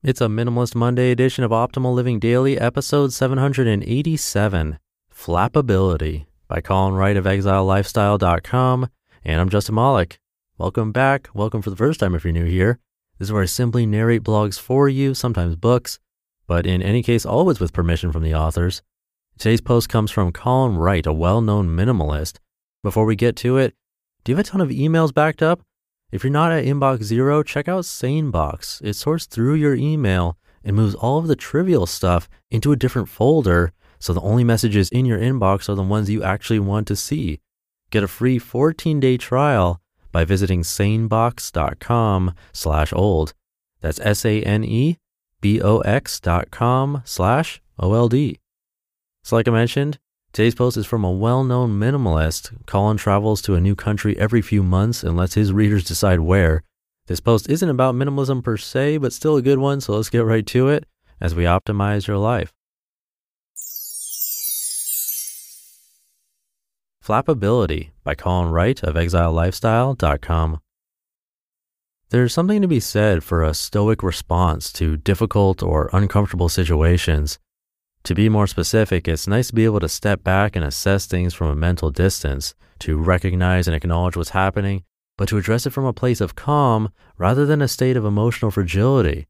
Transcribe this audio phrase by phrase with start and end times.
[0.00, 4.78] It's a Minimalist Monday edition of Optimal Living Daily, episode 787
[5.12, 8.90] Flappability by Colin Wright of ExileLifestyle.com.
[9.24, 10.20] And I'm Justin Malik.
[10.56, 11.28] Welcome back.
[11.34, 12.78] Welcome for the first time if you're new here.
[13.18, 15.98] This is where I simply narrate blogs for you, sometimes books,
[16.46, 18.82] but in any case, always with permission from the authors.
[19.36, 22.38] Today's post comes from Colin Wright, a well known minimalist.
[22.84, 23.74] Before we get to it,
[24.22, 25.60] do you have a ton of emails backed up?
[26.10, 28.82] If you're not at inbox zero, check out SaneBox.
[28.82, 33.10] It sorts through your email and moves all of the trivial stuff into a different
[33.10, 36.96] folder so the only messages in your inbox are the ones you actually want to
[36.96, 37.40] see.
[37.90, 39.82] Get a free 14-day trial
[40.12, 43.34] by visiting sanebox.com slash old.
[43.80, 45.00] That's S-A-N-E-B-O-X
[46.20, 48.40] dot com slash O-L-D.
[49.24, 49.98] So like I mentioned,
[50.32, 52.52] Today's post is from a well known minimalist.
[52.66, 56.62] Colin travels to a new country every few months and lets his readers decide where.
[57.06, 60.24] This post isn't about minimalism per se, but still a good one, so let's get
[60.24, 60.84] right to it
[61.20, 62.52] as we optimize your life.
[67.02, 70.60] Flappability by Colin Wright of ExileLifestyle.com.
[72.10, 77.38] There's something to be said for a stoic response to difficult or uncomfortable situations.
[78.04, 81.34] To be more specific, it's nice to be able to step back and assess things
[81.34, 84.84] from a mental distance, to recognize and acknowledge what's happening,
[85.16, 88.50] but to address it from a place of calm rather than a state of emotional
[88.50, 89.26] fragility.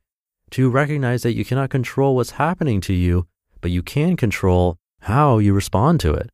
[0.50, 3.26] To recognize that you cannot control what's happening to you,
[3.60, 6.30] but you can control how you respond to it.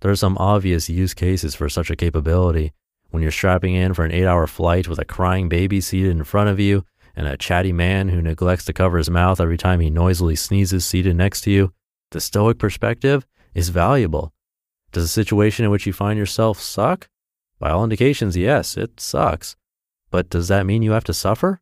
[0.00, 2.72] There are some obvious use cases for such a capability.
[3.10, 6.24] When you're strapping in for an eight hour flight with a crying baby seated in
[6.24, 6.84] front of you,
[7.18, 10.86] and a chatty man who neglects to cover his mouth every time he noisily sneezes
[10.86, 11.72] seated next to you,
[12.12, 14.32] the stoic perspective is valuable.
[14.92, 17.08] Does the situation in which you find yourself suck?
[17.58, 19.56] By all indications, yes, it sucks.
[20.12, 21.60] But does that mean you have to suffer?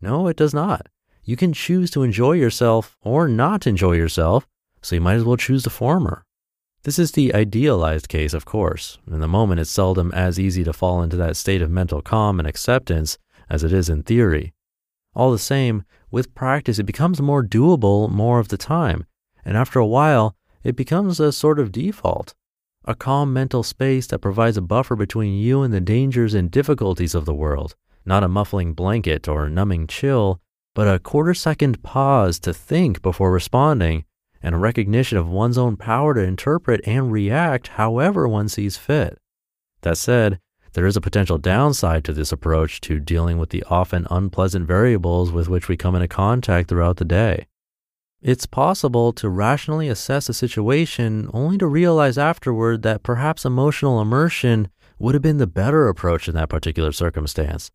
[0.00, 0.88] No, it does not.
[1.22, 4.48] You can choose to enjoy yourself or not enjoy yourself,
[4.82, 6.24] so you might as well choose the former.
[6.82, 8.98] This is the idealized case, of course.
[9.06, 12.40] In the moment, it's seldom as easy to fall into that state of mental calm
[12.40, 13.18] and acceptance
[13.48, 14.52] as it is in theory.
[15.16, 19.06] All the same, with practice, it becomes more doable more of the time.
[19.46, 22.34] And after a while, it becomes a sort of default.
[22.84, 27.14] A calm mental space that provides a buffer between you and the dangers and difficulties
[27.14, 27.74] of the world.
[28.04, 30.38] Not a muffling blanket or numbing chill,
[30.74, 34.04] but a quarter second pause to think before responding
[34.42, 39.18] and a recognition of one's own power to interpret and react however one sees fit.
[39.80, 40.40] That said,
[40.76, 45.32] there is a potential downside to this approach to dealing with the often unpleasant variables
[45.32, 47.46] with which we come into contact throughout the day.
[48.20, 54.68] It's possible to rationally assess a situation only to realize afterward that perhaps emotional immersion
[54.98, 57.70] would have been the better approach in that particular circumstance.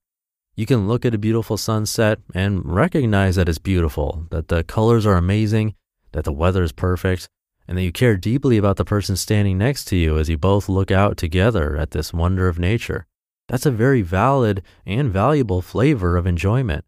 [0.56, 5.07] You can look at a beautiful sunset and recognize that it's beautiful, that the colors
[5.07, 5.73] are amazing,
[6.12, 7.29] that the weather is perfect,
[7.68, 10.68] and that you care deeply about the person standing next to you as you both
[10.68, 13.06] look out together at this wonder of nature.
[13.48, 16.86] That's a very valid and valuable flavor of enjoyment.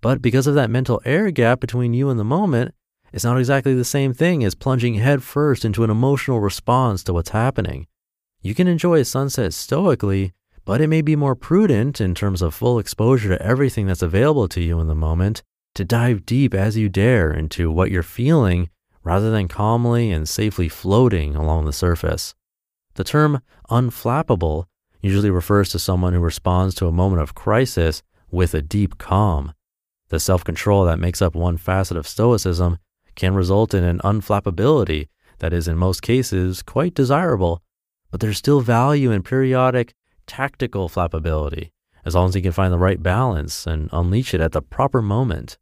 [0.00, 2.74] But because of that mental air gap between you and the moment,
[3.12, 7.30] it's not exactly the same thing as plunging headfirst into an emotional response to what's
[7.30, 7.86] happening.
[8.42, 10.32] You can enjoy a sunset stoically,
[10.64, 14.48] but it may be more prudent in terms of full exposure to everything that's available
[14.48, 15.42] to you in the moment
[15.74, 18.68] to dive deep as you dare into what you're feeling
[19.06, 22.34] rather than calmly and safely floating along the surface.
[22.94, 23.40] The term
[23.70, 24.64] unflappable
[25.00, 28.02] usually refers to someone who responds to a moment of crisis
[28.32, 29.52] with a deep calm.
[30.08, 32.78] The self control that makes up one facet of Stoicism
[33.14, 35.06] can result in an unflappability
[35.38, 37.62] that is, in most cases, quite desirable,
[38.10, 39.94] but there's still value in periodic,
[40.26, 41.70] tactical flappability,
[42.04, 45.00] as long as you can find the right balance and unleash it at the proper
[45.00, 45.58] moment.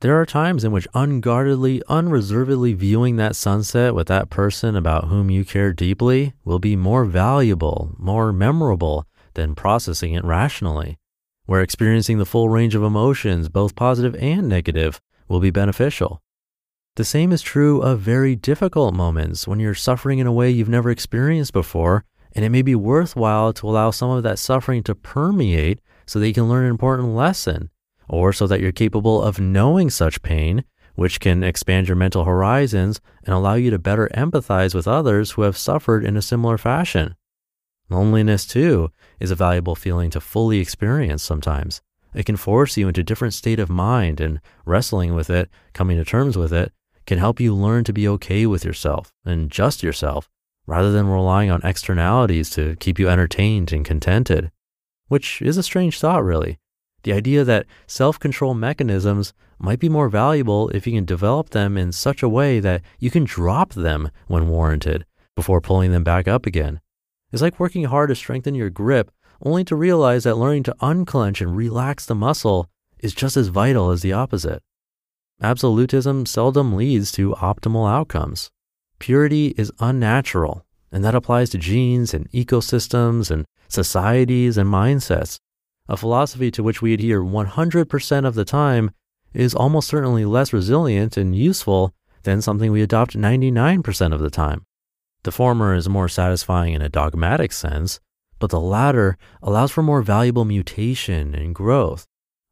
[0.00, 5.28] There are times in which unguardedly, unreservedly viewing that sunset with that person about whom
[5.28, 10.98] you care deeply will be more valuable, more memorable than processing it rationally,
[11.46, 16.22] where experiencing the full range of emotions, both positive and negative, will be beneficial.
[16.94, 20.68] The same is true of very difficult moments when you're suffering in a way you've
[20.68, 22.04] never experienced before,
[22.36, 26.28] and it may be worthwhile to allow some of that suffering to permeate so that
[26.28, 27.70] you can learn an important lesson
[28.08, 30.64] or so that you're capable of knowing such pain,
[30.94, 35.42] which can expand your mental horizons and allow you to better empathize with others who
[35.42, 37.14] have suffered in a similar fashion.
[37.88, 38.90] Loneliness, too,
[39.20, 41.80] is a valuable feeling to fully experience sometimes.
[42.14, 45.96] It can force you into a different state of mind, and wrestling with it, coming
[45.98, 46.72] to terms with it,
[47.06, 50.28] can help you learn to be okay with yourself and just yourself
[50.66, 54.52] rather than relying on externalities to keep you entertained and contented.
[55.08, 56.58] Which is a strange thought, really,
[57.02, 61.76] The idea that self control mechanisms might be more valuable if you can develop them
[61.76, 65.04] in such a way that you can drop them when warranted
[65.36, 66.80] before pulling them back up again.
[67.32, 69.10] It's like working hard to strengthen your grip
[69.42, 72.68] only to realize that learning to unclench and relax the muscle
[72.98, 74.62] is just as vital as the opposite.
[75.40, 78.50] Absolutism seldom leads to optimal outcomes.
[78.98, 85.38] Purity is unnatural, and that applies to genes and ecosystems and societies and mindsets.
[85.88, 88.90] A philosophy to which we adhere 100% of the time
[89.32, 91.94] is almost certainly less resilient and useful
[92.24, 94.64] than something we adopt 99% of the time.
[95.22, 98.00] The former is more satisfying in a dogmatic sense,
[98.38, 102.06] but the latter allows for more valuable mutation and growth.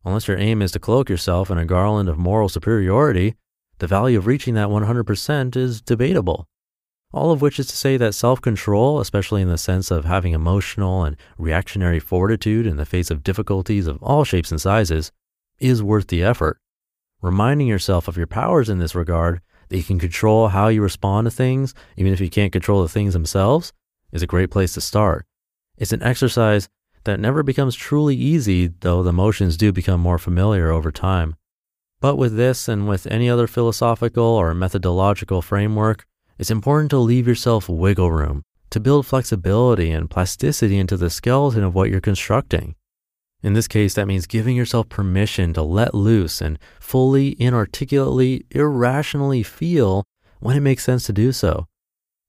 [0.04, 3.34] Unless your aim is to cloak yourself in a garland of moral superiority,
[3.78, 6.48] the value of reaching that 100% is debatable.
[7.12, 10.32] All of which is to say that self control, especially in the sense of having
[10.32, 15.12] emotional and reactionary fortitude in the face of difficulties of all shapes and sizes,
[15.58, 16.58] is worth the effort.
[17.22, 21.24] Reminding yourself of your powers in this regard, that you can control how you respond
[21.26, 23.72] to things, even if you can't control the things themselves,
[24.12, 25.26] is a great place to start.
[25.76, 26.68] It's an exercise
[27.04, 31.36] that never becomes truly easy, though the motions do become more familiar over time.
[32.00, 36.04] But with this and with any other philosophical or methodological framework,
[36.38, 41.62] it's important to leave yourself wiggle room to build flexibility and plasticity into the skeleton
[41.62, 42.74] of what you're constructing.
[43.42, 49.42] In this case, that means giving yourself permission to let loose and fully, inarticulately, irrationally
[49.42, 50.04] feel
[50.40, 51.66] when it makes sense to do so.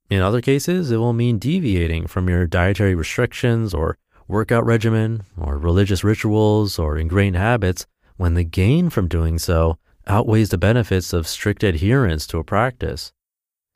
[0.09, 5.57] In other cases, it will mean deviating from your dietary restrictions or workout regimen or
[5.57, 7.85] religious rituals or ingrained habits
[8.17, 13.11] when the gain from doing so outweighs the benefits of strict adherence to a practice.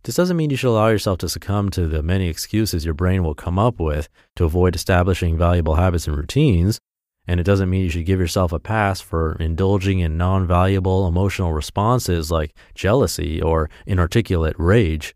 [0.03, 3.23] This doesn't mean you should allow yourself to succumb to the many excuses your brain
[3.23, 6.79] will come up with to avoid establishing valuable habits and routines,
[7.27, 11.07] and it doesn't mean you should give yourself a pass for indulging in non valuable
[11.07, 15.13] emotional responses like jealousy or inarticulate rage.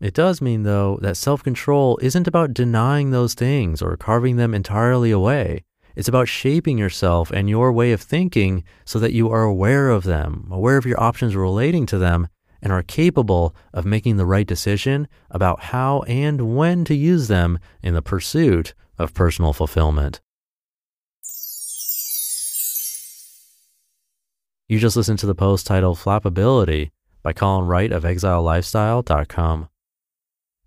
[0.00, 4.54] It does mean, though, that self control isn't about denying those things or carving them
[4.54, 5.64] entirely away.
[5.96, 10.04] It's about shaping yourself and your way of thinking so that you are aware of
[10.04, 12.28] them, aware of your options relating to them,
[12.62, 17.58] and are capable of making the right decision about how and when to use them
[17.82, 20.20] in the pursuit of personal fulfillment.
[24.68, 26.90] You just listened to the post titled Flappability
[27.22, 29.68] by Colin Wright of ExileLifestyle.com.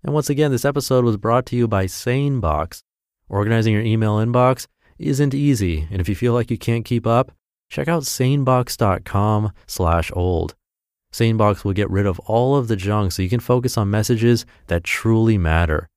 [0.02, 2.82] And once again, this episode was brought to you by SaneBox.
[3.28, 4.66] Organizing your email inbox
[4.98, 7.32] isn't easy, and if you feel like you can't keep up,
[7.70, 10.56] check out sanebox.com slash old.
[11.12, 14.46] SaneBox will get rid of all of the junk so you can focus on messages
[14.66, 15.88] that truly matter.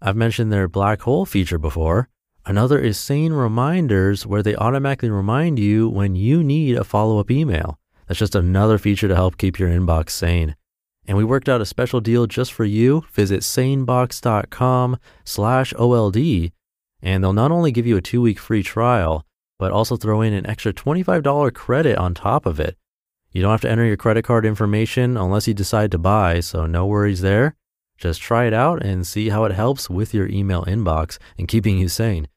[0.00, 2.08] I've mentioned their black hole feature before.
[2.46, 7.30] Another is Sane Reminders, where they automatically remind you when you need a follow up
[7.30, 7.78] email.
[8.06, 10.56] That's just another feature to help keep your inbox sane
[11.06, 13.04] and we worked out a special deal just for you.
[13.12, 16.52] Visit sanebox.com slash OLD,
[17.02, 19.24] and they'll not only give you a two week free trial,
[19.58, 22.76] but also throw in an extra $25 credit on top of it.
[23.34, 26.66] You don't have to enter your credit card information unless you decide to buy, so
[26.66, 27.56] no worries there.
[27.98, 31.76] Just try it out and see how it helps with your email inbox and keeping
[31.76, 32.28] you sane.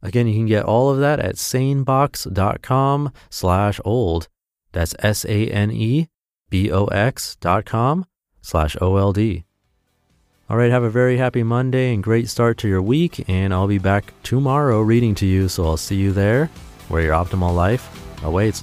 [0.00, 4.28] Again, you can get all of that at sanebox.com slash old.
[4.70, 6.06] That's S-A-N-E-B-O-X
[7.40, 8.06] dot com
[8.40, 9.42] slash OLD.
[10.48, 13.28] All right, have a very happy Monday and great start to your week.
[13.28, 15.48] And I'll be back tomorrow reading to you.
[15.48, 16.48] So I'll see you there
[16.88, 17.88] where your optimal life
[18.22, 18.62] awaits.